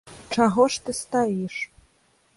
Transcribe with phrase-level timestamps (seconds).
[0.37, 1.55] Чаго ж ты стаіш?